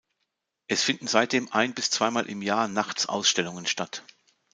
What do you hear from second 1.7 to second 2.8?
bis zweimal im Jahr